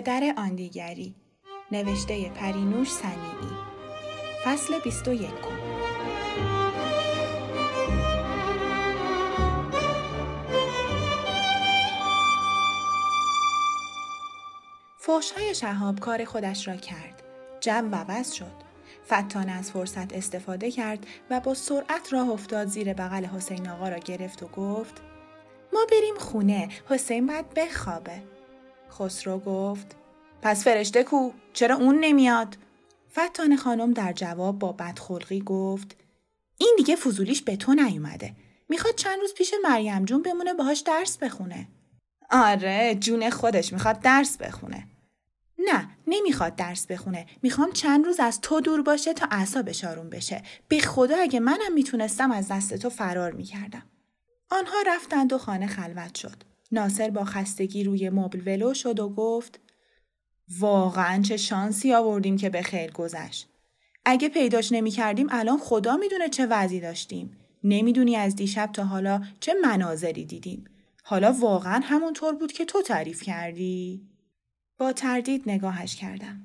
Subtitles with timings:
[0.00, 1.14] پدر آن دیگری
[1.72, 3.56] نوشته پرینوش سنیعی
[4.44, 5.30] فصل 21
[14.98, 17.22] فوشهای شهاب کار خودش را کرد.
[17.60, 18.46] جمع عوض شد.
[19.06, 23.98] فتان از فرصت استفاده کرد و با سرعت راه افتاد زیر بغل حسین آقا را
[23.98, 25.02] گرفت و گفت
[25.72, 28.39] ما بریم خونه حسین باید بخوابه.
[28.90, 29.96] خسرو گفت
[30.42, 32.56] پس فرشته کو چرا اون نمیاد؟
[33.18, 35.96] فتان خانم در جواب با بدخلقی گفت
[36.58, 38.34] این دیگه فضولیش به تو نیومده.
[38.68, 41.68] می‌خواد چند روز پیش مریم جون بمونه باهاش درس بخونه.
[42.30, 44.86] آره جون خودش می‌خواد درس بخونه.
[45.58, 50.42] نه نمی‌خواد درس بخونه می‌خوام چند روز از تو دور باشه تا اعصابش آروم بشه
[50.68, 53.82] به خدا اگه منم می‌تونستم از دست تو فرار می‌کردم
[54.50, 59.60] آنها رفتند و خانه خلوت شد ناصر با خستگی روی مبل ولو شد و گفت
[60.58, 63.48] واقعا چه شانسی آوردیم که به خیر گذشت
[64.04, 69.54] اگه پیداش نمی‌کردیم الان خدا می‌دونه چه وضعی داشتیم نمی‌دونی از دیشب تا حالا چه
[69.62, 70.64] مناظری دیدیم
[71.04, 74.08] حالا واقعا همونطور بود که تو تعریف کردی
[74.78, 76.40] با تردید نگاهش کردم.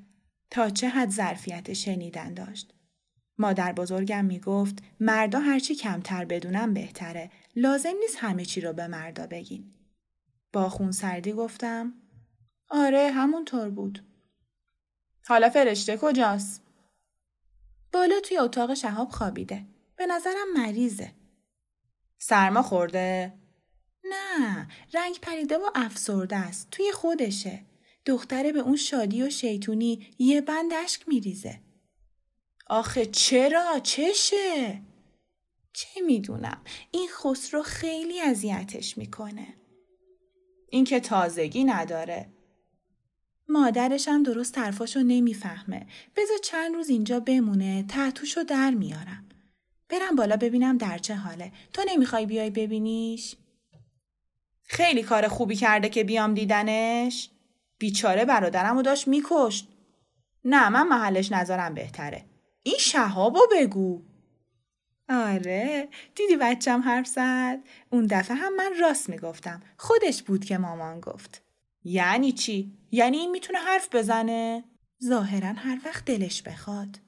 [0.52, 2.74] تا چه حد ظرفیت شنیدن داشت.
[3.38, 7.32] مادر بزرگم می گفت مردا هرچی کمتر بدونم بهتره.
[7.56, 9.64] لازم نیست همه چی رو به مردا بگین.
[10.56, 11.94] با خون سردی گفتم
[12.70, 14.06] آره همونطور بود.
[15.28, 16.64] حالا فرشته کجاست؟
[17.94, 19.66] بالا توی اتاق شهاب خوابیده.
[19.96, 21.12] به نظرم مریضه.
[22.18, 23.34] سرما خورده؟
[24.04, 26.68] نه رنگ پریده و افسرده است.
[26.72, 27.66] توی خودشه.
[28.06, 31.62] دختره به اون شادی و شیطونی یه بند اشک میریزه.
[32.68, 34.82] آخه چرا؟ چشه؟
[35.74, 36.62] چه می‌دونم
[36.92, 39.65] این خسرو خیلی اذیتش می‌کنه.
[40.76, 42.28] این که تازگی نداره.
[43.50, 45.88] مادرش هم درست طرفاشو نمی‌فهمه.
[46.16, 49.30] بذار چند روز اینجا بمونه تحتوشو در میارم.
[49.90, 51.52] برم بالا ببینم در چه حاله.
[51.74, 53.36] تو نمی‌خوای بیای ببینیش؟
[54.64, 57.30] خیلی کار خوبی کرده که بیام دیدنش؟
[57.78, 59.68] بیچاره برادرم رو داشت میکشت.
[60.46, 62.26] نه من محلش نظرم بهتره.
[62.64, 64.02] این شهابو بگو.
[65.10, 65.88] آره.
[66.16, 69.64] دیدی بچم حرف زد؟ اون دفعه هم من راست می‌گفتم.
[69.78, 71.42] خودش بود که مامان گفت.
[71.84, 74.64] یعنی چی؟ یعنی این می‌تونه حرف بزنه؟
[75.04, 77.00] ظاهرا هر وقت دلش بخواد.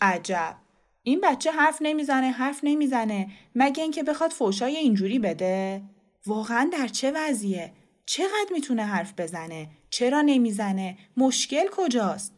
[0.00, 0.56] عجب.
[1.02, 3.30] این بچه حرف نمی‌زنه حرف نمی‌زنه.
[3.54, 5.82] مگه اینکه بخواد فوشای اینجوری بده؟
[6.26, 7.72] واقعا در چه وضعیه؟
[8.06, 12.34] چقدر می‌تونه حرف بزنه؟ چرا نمی‌زنه؟ مشکل کجاست؟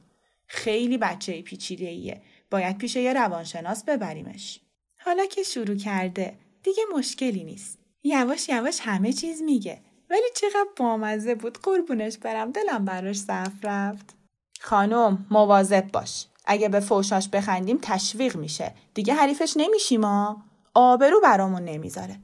[0.46, 2.22] خیلی بچه پیچیده ایه.
[2.50, 4.60] باید پیش یه روانشناس ببریمش.
[5.10, 7.78] حالا که شروع کرده دیگه مشکلی نیست.
[8.02, 9.80] یواش یواش همه چیز میگه.
[10.10, 14.14] ولی چقدر بامزه بود قربونش برم دلم براش صف رفت.
[14.60, 16.26] خانم مواظب باش.
[16.46, 18.74] اگه به فوشاش بخندیم تشویق میشه.
[18.94, 20.42] دیگه حریفش نمیشیم ما.
[20.74, 22.16] آبرو برامون نمی‌ذاره.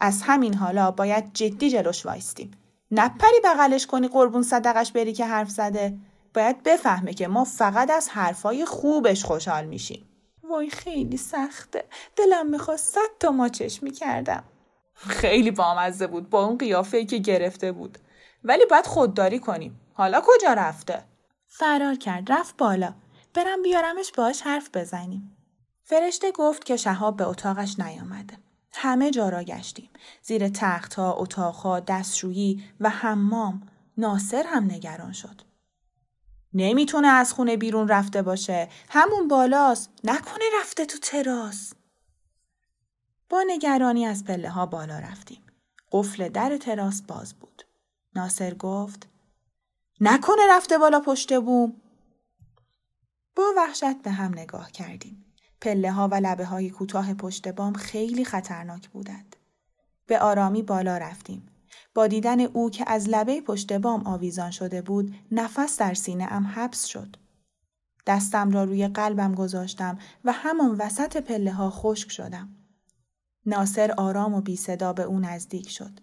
[0.00, 2.50] از همین حالا باید جدی جلوش وایستیم.
[2.90, 5.98] نپری بغلش کنی قربون صدقش بری که حرف زده
[6.34, 10.08] باید بفهمه که ما فقط از حرفای خوبش خوشحال میشیم
[10.50, 11.84] وای خیلی سخته.
[12.16, 14.44] دلم می‌خواست صد تا ماچش می‌کردم.
[14.94, 17.98] خیلی بامزه بود با اون قیافه که گرفته بود.
[18.44, 19.80] ولی باید خودداری کنیم.
[19.94, 21.04] حالا کجا رفته؟
[21.46, 22.94] فرار کرد رفت بالا.
[23.34, 25.36] برم بیارمش باش حرف بزنیم.
[25.82, 28.38] فرشته گفت که شهاب به اتاقش نیامده.
[28.72, 29.90] همه جا را گشتیم.
[30.22, 33.68] زیر تختها، اتاقها، دستشویی و حمام.
[33.98, 35.42] ناصر هم نگران شد.
[36.56, 38.68] نمی‌تونه از خونه بیرون رفته باشه.
[38.88, 39.90] همون بالاست.
[40.04, 41.72] نکنه رفته تو تراس.
[43.28, 45.42] با نگرانی از پله ها بالا رفتیم.
[45.92, 47.62] قفل در تراس باز بود.
[48.14, 49.08] ناصر گفت
[50.00, 51.80] نکنه رفته بالا پشت بوم.
[53.36, 55.24] با وحشت به هم نگاه کردیم.
[55.60, 59.36] پله ها و لبه های کوتاه پشت بام خیلی خطرناک بودند.
[60.06, 61.48] به آرامی بالا رفتیم.
[61.94, 66.46] با دیدن او که از لبه پشت بام آویزان شده بود نفس در سینه ام
[66.46, 67.16] حبس شد.
[68.06, 72.48] دستم را روی قلبم گذاشتم و همان وسط پله ها خشک شدم.
[73.46, 76.00] ناصر آرام و بی صدا به او نزدیک شد.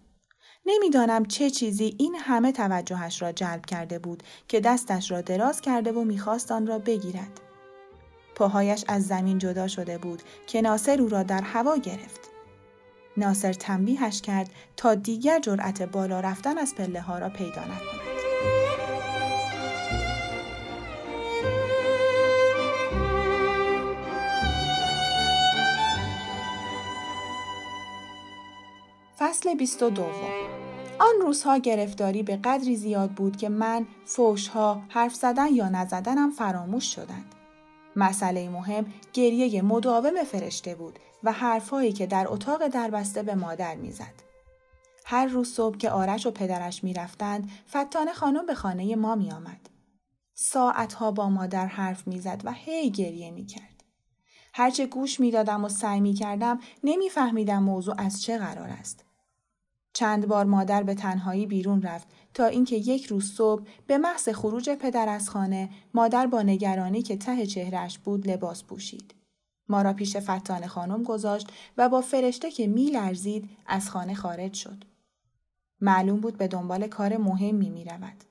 [0.66, 5.92] نمی‌دانم چه چیزی این همه توجهش را جلب کرده بود که دستش را دراز کرده
[5.92, 7.40] و می‌خواست آن را بگیرد.
[8.34, 12.33] پاهایش از زمین جدا شده بود که ناصر او را در هوا گرفت.
[13.16, 18.04] ناصر تنبیهش کرد تا دیگر جرأت بالا رفتن از پله ها را پیدا نکند.
[29.18, 30.02] فصل 22
[30.98, 36.94] آن روزها گرفتاری به قدری زیاد بود که من فوشها حرف زدن یا نزدنم فراموش
[36.94, 37.33] شدند.
[37.96, 44.14] مسئله مهم گریه مداوم فرشته بود و حرفهایی که در اتاق دربسته به مادر می‌زد.
[45.04, 49.70] هر روز صبح که آرش و پدرش می‌رفتند فتانه خانم به خانه ما آمد.
[50.34, 53.84] ساعتها با مادر حرف می‌زد و هی گریه می کرد.
[54.54, 59.03] هرچه گوش می‌دادم و سعی می کردم نمیفهمیدم موضوع از چه قرار است.
[59.94, 64.70] چند بار مادر به تنهایی بیرون رفت تا اینکه یک روز صبح به محض خروج
[64.70, 69.14] پدر از خانه مادر با نگرانی که ته چهرش بود لباس پوشید.
[69.68, 74.54] ما را پیش فتان خانم گذاشت و با فرشته که می لرزید از خانه خارج
[74.54, 74.84] شد.
[75.80, 78.24] معلوم بود به دنبال کار مهمی می رود.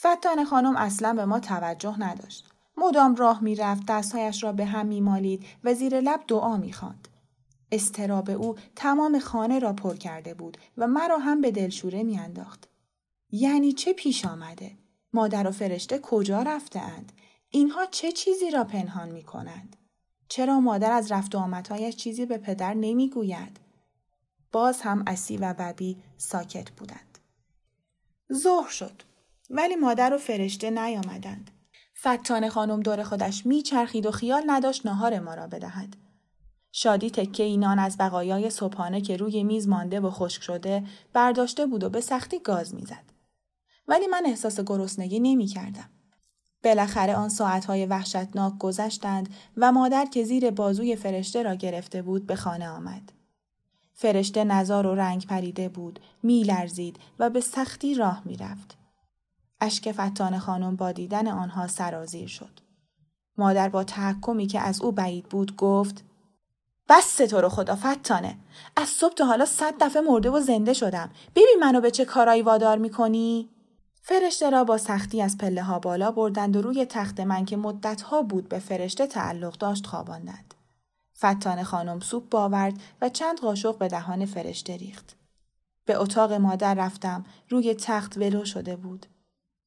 [0.00, 2.48] فتان خانم اصلا به ما توجه نداشت.
[2.76, 6.72] مدام راه می رفت دستهایش را به هم می مالید و زیر لب دعا می
[6.72, 7.08] خاند.
[7.72, 12.68] استراب او تمام خانه را پر کرده بود و مرا هم به دلشوره میانداخت.
[13.30, 14.70] یعنی چه پیش آمده؟
[15.12, 17.12] مادر و فرشته کجا رفته اند؟
[17.50, 19.76] اینها چه چیزی را پنهان می کنند؟
[20.28, 23.60] چرا مادر از رفت و آمدهایش چیزی به پدر نمی‌گوید؟
[24.52, 27.18] باز هم اسی و ببی ساکت بودند.
[28.32, 29.02] ظهر شد
[29.50, 31.50] ولی مادر و فرشته نیامدند.
[32.00, 35.96] فتان خانم دور خودش میچرخید و خیال نداشت نهار ما را بدهد.
[36.72, 41.84] شادی تکه اینان از بقایای صبحانه که روی میز مانده و خشک شده برداشته بود
[41.84, 43.12] و به سختی گاز می‌زد.
[43.88, 45.88] ولی من احساس گرسنگی نمی کردم.
[46.64, 52.36] بالاخره آن ساعتهای وحشتناک گذشتند و مادر که زیر بازوی فرشته را گرفته بود به
[52.36, 53.12] خانه آمد.
[53.94, 58.76] فرشته نزار و رنگ پریده بود، می لرزید و به سختی راه می رفت.
[59.60, 62.60] اشک فتان خانم با دیدن آنها سرازیر شد.
[63.38, 66.04] مادر با تحکمی که از او بعید بود گفت
[66.88, 68.38] بس تو رو خدا فتانه.
[68.76, 71.10] از صبح تا حالا صد دفعه مرده و زنده شدم.
[71.34, 73.48] ببین منو به چه کارایی وادار می‌کنی؟
[74.02, 78.22] فرشته را با سختی از پله ها بالا بردند و روی تخت من که مدتها
[78.22, 80.54] بود به فرشته تعلق داشت خواباندند.
[81.18, 85.16] فتان خانم سوپ باورد و چند قاشق به دهان فرشته ریخت.
[85.84, 87.24] به اتاق مادر رفتم.
[87.48, 89.06] روی تخت ولو شده بود.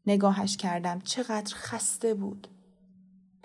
[0.07, 1.01] نگاهش کردم.
[1.01, 2.47] چقدر خسته بود.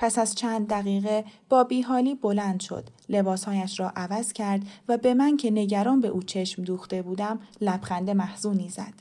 [0.00, 2.88] پس از چند دقیقه با بیحالی بلند شد.
[3.08, 8.10] لباسهایش را عوض کرد و به من که نگران به او چشم دوخته بودم لبخند
[8.10, 8.94] محزونی زد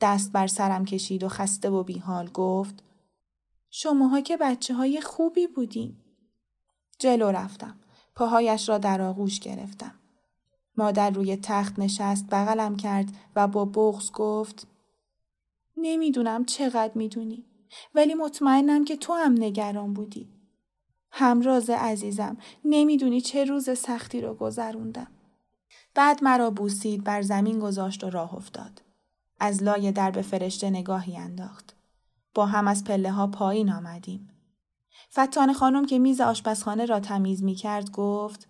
[0.00, 2.82] دست بر سرم کشید و خسته و بیحال گفت
[3.70, 5.96] شماها که بچه های خوبی بودین.
[6.98, 7.76] جلو رفتم.
[8.14, 9.94] پاهایش را در آغوش گرفتم.
[10.76, 14.66] مادر روی تخت نشست بغلم کرد و با بغز گفت
[15.76, 17.44] نمی‌دونم چقدر می‌دونی.
[17.94, 20.28] ولی مطمئنم که تو هم نگران بودی.
[21.10, 25.06] همراز عزیزم نمی‌دونی چه روز سختی رو گذروندم.
[25.94, 28.82] بعد مرا بوسید بر زمین گذاشت و راه افتاد.
[29.40, 31.76] از لای درب فرشته نگاهی انداخت.
[32.34, 34.30] با هم از پله ها پایین آمدیم.
[35.12, 38.48] فتان خانم که میز آشپزخانه را تمیز می کرد گفت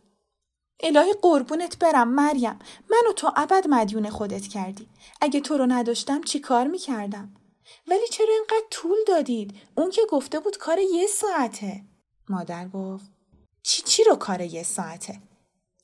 [0.82, 2.58] الهی قربونت برم مریم
[2.90, 4.88] منو تو ابد مدیون خودت کردی
[5.20, 7.32] اگه تو رو نداشتم چی کار می کردم
[7.88, 11.84] ولی چرا اینقدر طول دادید؟ اون که گفته بود کار یه ساعته.
[12.28, 13.10] مادر گفت
[13.62, 15.20] چی چی رو کار یه ساعته؟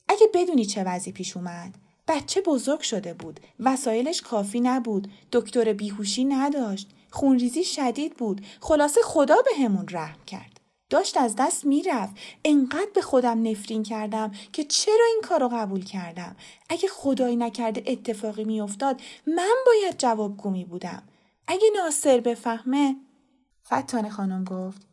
[0.09, 1.75] اگه بدونی چه وضعی پیش اومد.
[2.09, 3.40] بچه بزرگ شده بود.
[3.61, 5.09] وسایلش کافی نبود.
[5.33, 6.88] دکتر بیهوشی نداشت.
[7.11, 8.47] خونریزی شدید بود.
[8.61, 10.61] خلاصه خدا به همون رحم کرد.
[10.90, 12.16] داشت از دست می‌رفت.
[12.45, 16.37] انقدر به خودم نفرین کردم که چرا این کار رو قبول کردم؟
[16.68, 21.02] اگه خدایی نکرده اتفاقی میافتاد من باید جوابگو می بودم.
[21.47, 22.97] اگه ناصر بفهمه
[23.67, 24.87] فتانه خانم گفت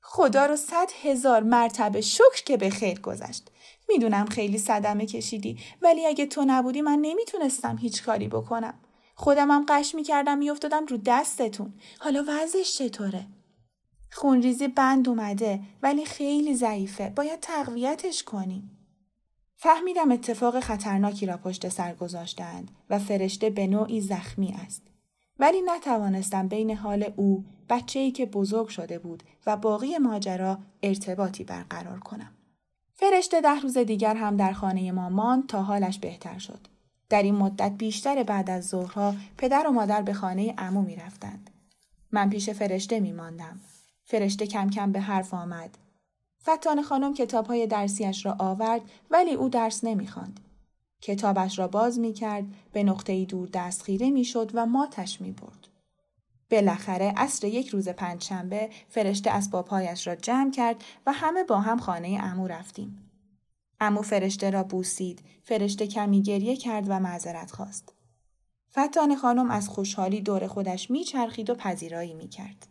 [0.00, 3.50] خدا رو صد هزار مرتبه شکر که به خیر گذشت
[3.88, 8.74] می‌دونم خیلی صدمه کشیدی ولی اگه تو نبودی من نمی‌تونستم هیچ کاری بکنم
[9.14, 13.26] خودمم قش می‌کردم میافتادم رو دستتون حالا وضعش چطوره
[14.12, 17.10] خونریزی بند اومده ولی خیلی ضعیفه.
[17.16, 18.76] باید تقویتش کنیم.
[19.56, 24.82] فهمیدم اتفاق خطرناکی را پشت سر گذاشتند و فرشته به نوعی زخمی است.
[25.40, 31.98] ولی نتوانستم بین حال او بچه‌ای که بزرگ شده بود و باقی ماجرا ارتباطی برقرار
[31.98, 32.32] کنم.
[32.94, 36.66] فرشته ده روز دیگر هم در خانه ما ماند تا حالش بهتر شد.
[37.08, 41.50] در این مدت بیشتر بعد از ظهرها پدر و مادر به خانه عمو می رفتند.
[42.12, 43.60] من پیش فرشته می ماندم.
[44.04, 45.78] فرشته کم کم به حرف آمد.
[46.42, 48.80] فتان خانم کتاب های درسیش را آورد
[49.10, 50.40] ولی او درس نمی خاند.
[51.00, 55.32] کتابش را باز می کرد به نقطه دور دست خیره می شد و ماتش می
[55.32, 55.68] برد.
[56.50, 62.18] بالاخره عصر یک روز پنجشنبه فرشته اسبابهایش را جمع کرد و همه با هم خانه
[62.22, 63.10] امو رفتیم.
[63.80, 67.92] امو فرشته را بوسید، فرشته کمی گریه کرد و معذرت خواست.
[68.78, 72.66] فتان خانم از خوشحالی دور خودش میچرخید و پذیرایی می‌کرد.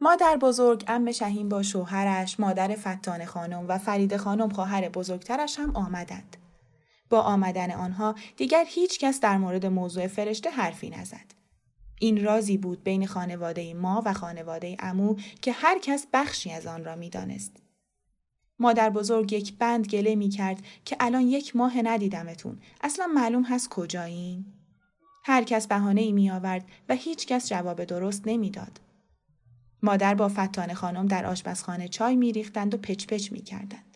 [0.00, 5.76] مادر بزرگ ام شهین با شوهرش، مادر فتان خانم و فرید خانم خواهر بزرگترش هم
[5.76, 6.36] آمدند.
[7.10, 11.34] با آمدن آنها دیگر هیچ کس در مورد موضوع فرشته حرفی نزد.
[12.00, 16.84] این رازی بود بین خانواده ما و خانواده امو که هر کس بخشی از آن
[16.84, 17.56] را می‌دانست.
[18.58, 22.58] مادر بزرگ یک بند گله می کرد که الان یک ماه ندیدمتون.
[22.80, 24.44] اصلا معلوم هست کجایین؟
[25.24, 28.80] هر کس بهانه ای می آورد و هیچ کس جواب درست نمی‌داد.
[29.82, 33.87] مادر با فتان خانم در آشپزخانه چای می ریختند و پچ پچ می کردند.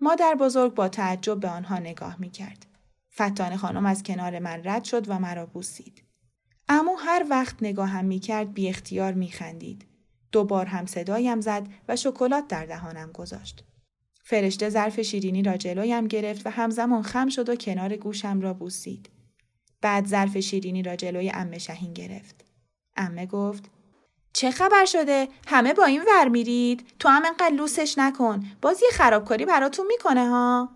[0.00, 2.66] مادر بزرگ با تعجب به آنها نگاه می کرد.
[3.14, 6.02] فتان خانم از کنار من رد شد و مرا بوسید.
[6.68, 9.86] اما هر وقت نگاهم می کرد بی اختیار می خندید.
[10.32, 13.64] دوبار هم صدایم زد و شکلات در دهانم گذاشت.
[14.24, 19.10] فرشته ظرف شیرینی را جلویم گرفت و همزمان خم شد و کنار گوشم را بوسید.
[19.80, 22.44] بعد ظرف شیرینی را جلوی امه شهین گرفت.
[22.96, 23.70] امه گفت
[24.32, 28.44] چه خبر شده؟ همه با این ور میرید؟ تو هم انقدر لوسش نکن.
[28.62, 30.68] باز یه خرابکاری براتون می‌کنه ها؟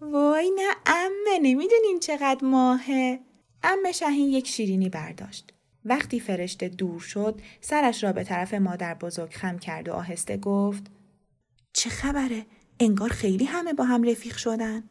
[0.00, 3.20] وای نه امه نمی‌دونین چقدر ماهه.
[3.62, 5.52] امه شهین یک شیرینی برداشت.
[5.84, 10.86] وقتی فرشته دور شد سرش را به طرف مادر بزرگ خم کرد و آهسته گفت
[11.72, 12.46] چه خبره؟
[12.80, 14.88] انگار خیلی همه با هم رفیق شدن.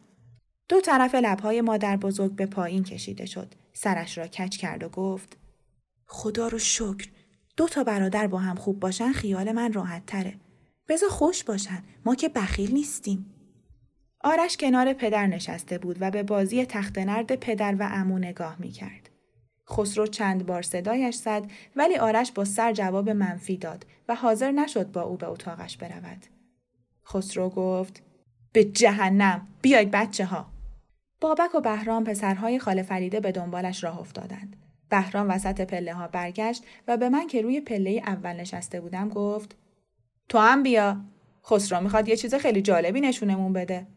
[0.69, 3.53] دو طرف لبهای مادر بزرگ به پایین کشیده شد.
[3.73, 5.37] سرش را کچ کرد و گفت
[6.07, 7.07] خدا رو شکر.
[7.61, 10.35] دو تا برادر با هم خوب باشن خیال من راحت تره.
[10.87, 11.83] بذار خوش باشن.
[12.05, 13.25] ما که بخیل نیستیم.
[14.23, 18.71] آرش کنار پدر نشسته بود و به بازی تخت نرد پدر و امو نگاه می
[18.71, 19.09] کرد.
[19.69, 24.91] خسرو چند بار صدایش زد ولی آرش با سر جواب منفی داد و حاضر نشد
[24.91, 26.25] با او به اتاقش برود.
[27.07, 28.03] خسرو گفت
[28.53, 30.51] به جهنم بیاید بچه ها.
[31.19, 34.60] بابک و بهرام پسرهای خاله فریده به دنبالش راه افتادند.
[34.91, 39.55] بهرام وسط پله ها برگشت و به من که روی پله اول نشسته بودم گفت
[40.29, 41.01] تو هم بیا.
[41.45, 43.87] خسرو می‌خواد یه چیز خیلی جالبی نشونمون بده.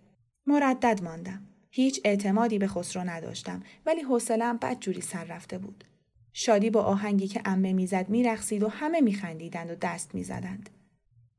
[0.46, 1.46] مردد ماندم.
[1.70, 5.84] هیچ اعتمادی به خسرو نداشتم ولی حوصله‌ام بدجوری سر رفته بود.
[6.32, 10.70] شادی با آهنگی که امه می‌زد میرقصید و همه میخندیدند و دست می‌زدند.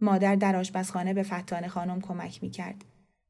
[0.01, 2.85] مادر در آشپزخانه به فتان خانم کمک می‌کرد.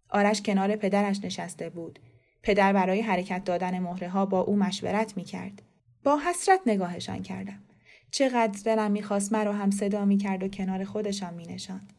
[0.09, 1.99] آرش کنار پدرش نشسته بود.
[2.43, 5.61] پدر برای حرکت دادن مهره ها با او مشورت می‌کرد.
[6.05, 7.63] با حسرت نگاهشان کردم.
[8.11, 11.93] چقدر دلم می‌خواست مرا هم صدا می‌کرد و کنار خودشان مینشاند.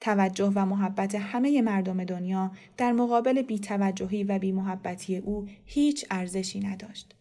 [0.00, 7.14] توجه و محبت همه مردم دنیا در مقابل بیتوجهی و بیمحبتی او هیچ ارزشی نداشت.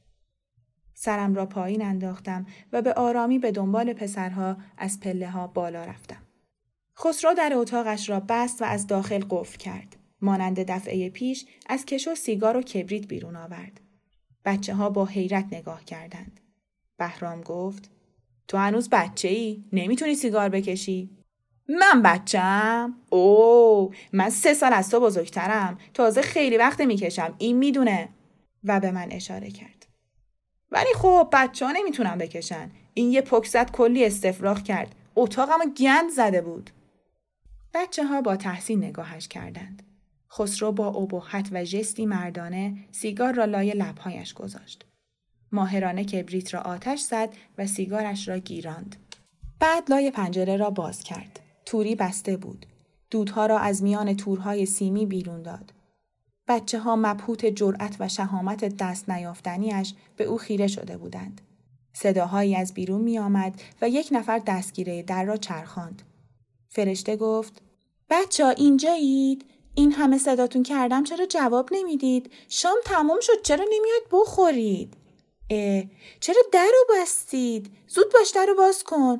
[0.93, 6.21] سرم را پایین انداختم و به آرامی به دنبال پسرها از پله ها بالا رفتم.
[6.99, 9.95] خسرو در اتاقش را بست و از داخل قفل کرد.
[10.21, 13.79] مانند دفعه پیش از کشو سیگار و کبریت بیرون آورد.
[14.45, 16.39] بچه ها با حیرت نگاه کردند.
[16.97, 17.89] بهرام گفت
[18.47, 21.09] تو هنوز بچه ای؟ نمی‌تونی سیگار بکشی؟
[21.69, 28.09] من بچم؟ او من سه سال از تو بزرگترم تازه خیلی وقت می‌کشم این می‌دونه
[28.63, 29.85] و به من اشاره کرد
[30.71, 36.41] ولی خب بچه ها نمی‌تونم بکشن این یه پکزت کلی استفراغ کرد اتاقمو گند زده
[36.41, 36.69] بود
[37.73, 39.83] بچه ها با تحسین نگاهش کردند
[40.33, 44.85] خسرو با ابهت و جستی مردانه سیگار را لای لبهایش گذاشت
[45.51, 48.95] ماهرانه کبریت را آتش زد و سیگارش را گیراند
[49.59, 52.65] بعد لای پنجره را باز کرد توری بسته بود.
[53.11, 55.73] دودها را از میان تورهای سیمی بیرون داد.
[56.47, 61.41] بچه ها مبهوت جرأت و شهامت دست نیافتنیش به او خیره شده بودند.
[61.93, 66.01] صداهایی از بیرون می آمد و یک نفر دستگیره در را چرخاند.
[66.69, 67.61] فرشته گفت
[68.09, 69.45] بچه ها اینجایید؟
[69.75, 74.93] این همه صداتون کردم چرا جواب نمی‌دید؟ شام تمام شد چرا نمیاد بخورید؟
[75.49, 75.83] اه
[76.19, 79.19] چرا در رو بستید؟ زود باش در رو باز کن.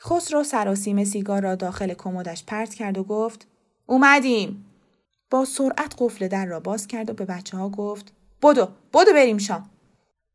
[0.00, 3.46] خسرو سراسیم سیگار را داخل کمدش پرت کرد و گفت
[3.86, 4.66] اومدیم
[5.30, 8.12] با سرعت قفل در را باز کرد و به بچه ها گفت
[8.42, 9.70] بدو بدو بریم شام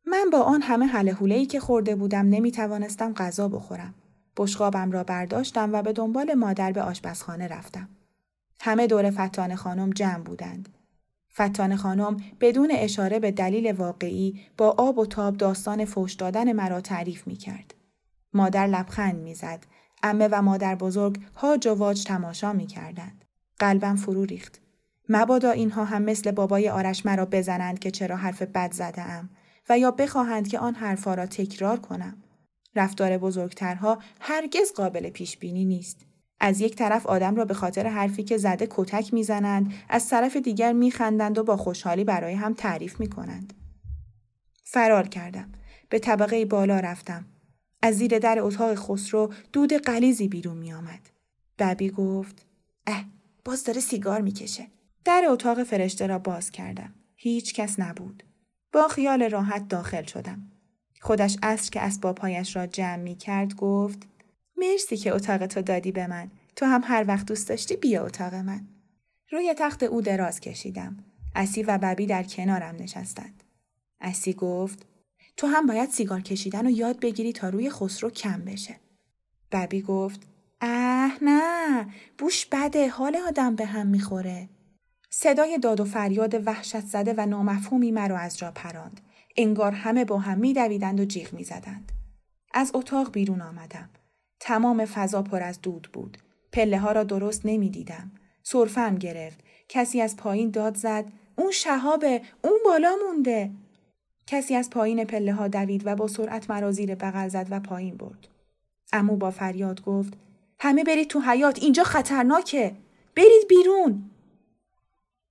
[0.06, 3.94] من با آن همه حله ای که خورده بودم نمی توانستم غذا بخورم
[4.36, 7.88] بشقابم را برداشتم و به دنبال مادر به آشپزخانه رفتم
[8.64, 10.68] همه دور فتان خانم جمع بودند
[11.34, 16.80] فتان خانم بدون اشاره به دلیل واقعی با آب و تاب داستان فوش دادن مرا
[16.80, 17.74] تعریف می کرد.
[18.34, 19.66] مادر لبخند می‌زد.
[20.02, 23.24] امه و مادر بزرگ هاج و واج تماشا می کردند.
[23.58, 24.60] قلبم فرو ریخت.
[25.08, 29.30] مبادا اینها هم مثل بابای آرش مرا بزنند که چرا حرف بد زده ام
[29.68, 32.22] و یا بخواهند که آن حرفها را تکرار کنم.
[32.76, 36.11] رفتار بزرگترها هرگز قابل پیش بینی نیست.
[36.44, 40.72] از یک طرف آدم را به خاطر حرفی که زده کتک می‌زنند، از طرف دیگر
[40.72, 43.52] میخندند و با خوشحالی برای هم تعریف می‌کنند.
[44.64, 45.52] فرار کردم.
[45.88, 47.24] به طبقه بالا رفتم.
[47.82, 51.10] از زیر در اتاق خسرو دود قلیزی بیرون می آمد.
[51.58, 52.46] ببی گفت
[52.86, 53.04] اه
[53.44, 54.66] باز داره سیگار می‌کشه.
[55.04, 56.94] در اتاق فرشته را باز کردم.
[57.16, 58.22] هیچ کس نبود.
[58.72, 60.50] با خیال راحت داخل شدم.
[61.00, 63.98] خودش اصر که اسبابهایش را جمع می کرد گفت
[64.56, 66.30] مرسی که اتاق تو دادی به من.
[66.56, 68.66] تو هم هر وقت دوست داشتی بیا اتاق من.
[69.30, 71.04] روی تخت او دراز کشیدم.
[71.34, 73.42] اسی و ببی در کنارم نشستند.
[74.00, 74.86] اسی گفت
[75.36, 78.76] تو هم باید سیگار کشیدن و یاد بگیری تا روی خسرو کم بشه.
[79.52, 80.20] ببی گفت
[80.60, 81.86] اه نه
[82.18, 84.48] بوش بده حال آدم به هم می‌خوره.
[85.10, 89.00] صدای داد و فریاد وحشت زده و نامفهومی مرا از جا پراند.
[89.36, 91.92] انگار همه با هم میدویدند و جیغ می‌زدند.
[92.54, 93.90] از اتاق بیرون آمدم.
[94.44, 96.18] تمام فضا پر از دود بود.
[96.52, 98.10] پله ها را درست نمی‌دیدم.
[98.42, 99.40] سرفم گرفت.
[99.68, 101.04] کسی از پایین داد زد.
[101.36, 102.22] اون شهابه.
[102.44, 103.50] اون بالا مونده.
[104.26, 107.96] کسی از پایین پله ها دوید و با سرعت مرا زیر بغل زد و پایین
[107.96, 108.28] برد.
[108.92, 110.12] امو با فریاد گفت
[110.58, 112.76] همه برید تو حیات اینجا خطرناکه.
[113.16, 114.10] برید بیرون.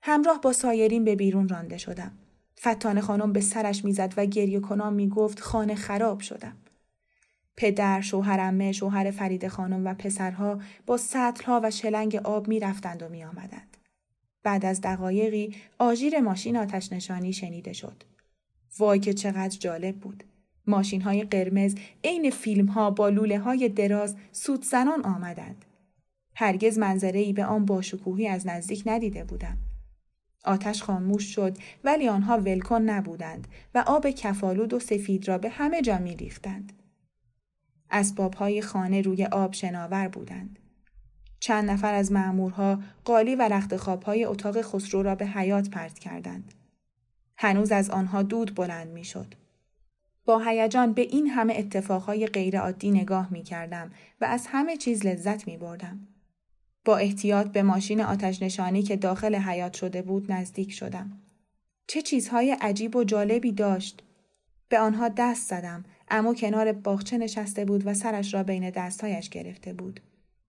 [0.01, 2.11] همراه با سایرین به بیرون رانده شدم.
[2.59, 6.57] فتان خانم به سرش می‌زد و گریه کنان می‌گفت خانه خراب شدم.
[7.57, 13.77] پدر، شوهرمه، شوهر فرید خانم و پسرها با سطلها و شلنگ آب می‌رفتند و میآمدند.
[14.43, 18.03] بعد از دقایقی آژیر ماشین آتش نشانی شنیده شد.
[18.77, 20.23] وای که چقدر جالب بود.
[20.67, 25.65] ماشین های قرمز عین فیلم ها با لوله های دراز سود زنان آمدند.
[26.35, 29.57] هرگز منظره ای به آن باشکوهی از نزدیک ندیده بودم.
[30.43, 35.81] آتش خاموش شد ولی آنها ولکن نبودند و آب کفالود و سفید را به همه
[35.81, 36.73] جا می ریختند.
[37.91, 40.59] اسبابهای خانه روی آب شناور بودند.
[41.39, 46.53] چند نفر از معمورها قالی و رخت خوابهای اتاق خسرو را به حیات پرت کردند.
[47.37, 49.33] هنوز از آنها دود بلند می شد.
[50.25, 55.47] با هیجان به این همه اتفاقهای غیرعادی نگاه می کردم و از همه چیز لذت
[55.47, 56.07] می بردم.
[56.85, 61.21] با احتیاط به ماشین آتش نشانی که داخل حیات شده بود نزدیک شدم.
[61.87, 64.03] چه چیزهای عجیب و جالبی داشت.
[64.69, 69.73] به آنها دست زدم اما کنار باغچه نشسته بود و سرش را بین دستهایش گرفته
[69.73, 69.99] بود.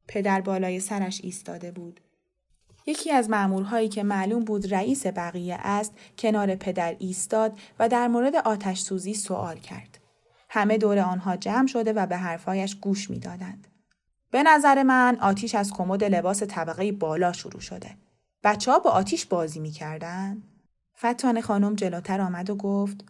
[0.08, 2.00] پدر بالای سرش ایستاده بود.
[2.86, 8.36] یکی از مامورهایی که معلوم بود رئیس بقیه است کنار پدر ایستاد و در مورد
[8.36, 9.98] آتش سوزی سوال کرد.
[10.48, 13.66] همه دور آنها جمع شده و به حرفایش گوش می‌دادند.
[14.30, 17.90] به نظر من آتیش از کمد لباس طبقه بالا شروع شده.
[18.44, 20.42] بچه ها با آتیش بازی می‌کردن؟
[20.98, 23.04] فتان خانم جلوتر آمد و گفت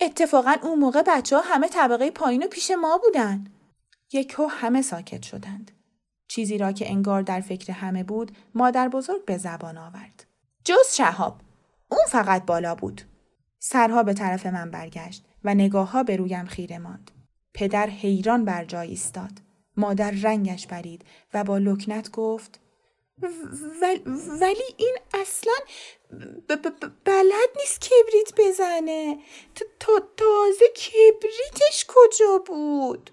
[0.00, 3.44] اتفاقا اون موقع بچه ها همه طبقه پایین و پیش ما بودن.
[4.12, 5.70] یکو همه ساکت شدند.
[6.28, 10.24] چیزی را که انگار در فکر همه بود مادر بزرگ به زبان آورد.
[10.64, 11.40] جز شهاب.
[11.90, 13.02] اون فقط بالا بود.
[13.58, 17.10] سرها به طرف من برگشت و نگاه ها به رویم خیره ماند.
[17.54, 19.30] پدر حیران بر جای ایستاد.
[19.76, 21.04] مادر رنگش برید
[21.34, 22.60] و با لکنت گفت
[24.40, 25.52] ولی این اصلا
[27.04, 29.18] بلد نیست کبریت بزنه.
[30.16, 33.10] تازه کبریتش کجا بود؟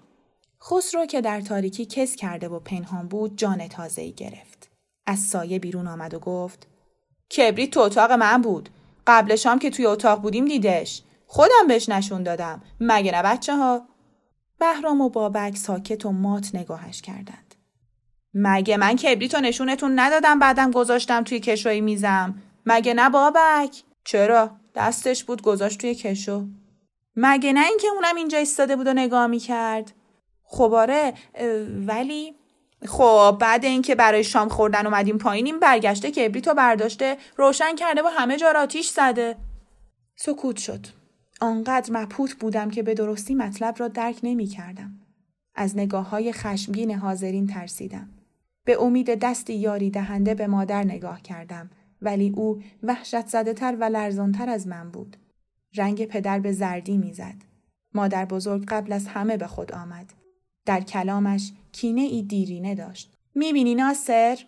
[0.62, 4.70] خسرو که در تاریکی کس کرده و پنهان بود جان تازه گرفت.
[5.06, 6.66] از سایه بیرون آمد و گفت
[7.36, 8.68] کبریت تو اتاق من بود.
[9.06, 11.02] قبل شام که توی اتاق بودیم دیدش.
[11.26, 12.62] خودم بهش نشون دادم.
[12.80, 13.88] مگه نه بچه ها
[14.58, 17.51] بهرام و بابک ساکت و مات نگاهش کردند.
[18.34, 22.34] مگه من کبریتو نشونتون ندادم بعدم گذاشتم توی کشوی میزم؟
[22.66, 26.46] مگه نه بابک؟ چرا؟ دستش بود گذاشت توی کشو.
[27.16, 29.92] مگه نه اینکه اونم اینجا ایستاده بود و نگاه می‌کرد؟
[30.44, 31.14] خب آره
[31.86, 32.34] ولی
[32.86, 38.36] خب بعد اینکه برای شام خوردن اومدیم پایینیم برگشته کبریتو برداشته روشن کرده و همه
[38.36, 39.36] جا آتیش زده.
[40.16, 40.86] سکوت شد.
[41.40, 44.90] آنقدر مبهوت بودم که به درستی مطلب را درک نمی کردم.
[45.54, 48.08] از نگاه های خشمگین حاضرین ترسیدم.
[48.64, 51.70] به امید دستی یاری دهنده به مادر نگاه کردم
[52.02, 55.16] ولی او وحشت زده تر و لرزانتر از من بود.
[55.76, 57.34] رنگ پدر به زردی می‌زد.
[57.94, 60.12] مادر بزرگ قبل از همه به خود آمد.
[60.66, 63.12] در کلامش کینه ای دیرینه داشت.
[63.34, 64.38] می‌بینی ناصر؟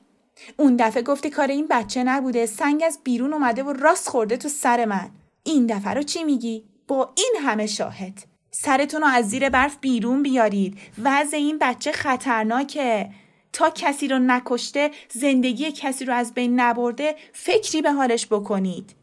[0.57, 4.49] اون دفعه گفتی کار این بچه نبوده سنگ از بیرون اومده و راست خورده تو
[4.49, 5.11] سر من.
[5.45, 8.25] این دفعه رو چی میگی؟ با این همه شاهد.
[8.51, 10.79] سرتون رو از زیر برف بیرون بیارید.
[11.03, 13.11] وضع این بچه خطرناکه.
[13.55, 18.95] تا کسی رو نکشته زندگی کسی رو از بین نبرده فکری به حالش بکنید.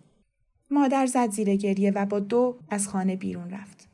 [0.71, 3.89] مادر زد زیر گریه و با دو از خانه بیرون رفت.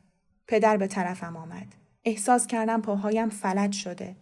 [0.46, 1.66] پدر به طرفم آمد.
[2.04, 4.16] احساس کردم پاهایم فلج شده.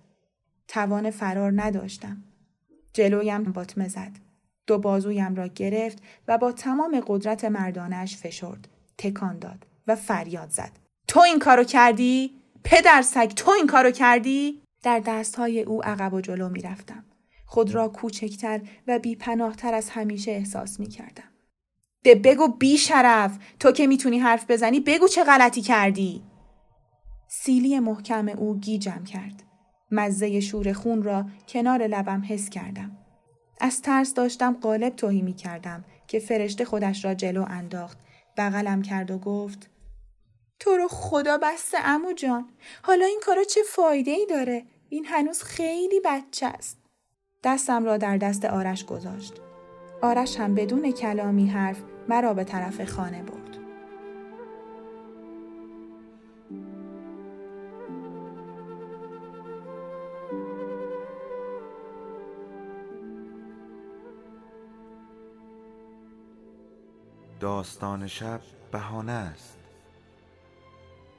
[0.68, 2.24] توان فرار نداشتم.
[2.92, 4.12] جلویم باطمه زد.
[4.66, 8.68] دو بازویم را گرفت و با تمام قدرت مردانش فشرد.
[8.98, 10.72] تکان داد و فریاد زد.
[11.08, 12.30] تو این کارو کردی؟
[12.64, 17.04] پدر سگ تو این کارو کردی؟ در دستهای او عقب و جلو می رفتم.
[17.46, 21.30] خود را کوچکتر و بیپناهتر از همیشه احساس می کردم.
[22.02, 26.22] به بگو بی شرف تو که می‌تونی حرف بزنی بگو چه غلطی کردی
[27.28, 29.42] سیلی محکم او گیجم کرد
[29.90, 32.96] مزه شور خون را کنار لبم حس کردم
[33.60, 37.98] از ترس داشتم قالب توهی می کردم که فرشته خودش را جلو انداخت
[38.36, 39.70] بغلم کرد و گفت
[40.58, 42.48] تو رو خدا بسته امو جان.
[42.82, 46.78] حالا این کارا چه فایده ای داره؟ این هنوز خیلی بچه است.
[47.44, 49.34] دستم را در دست آرش گذاشت.
[50.02, 53.56] آرش هم بدون کلامی حرف مرا به طرف خانه برد.
[67.40, 68.40] داستان شب
[68.72, 69.65] بهانه است.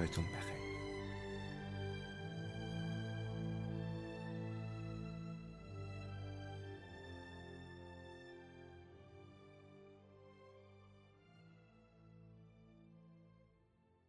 [0.00, 0.39] davetum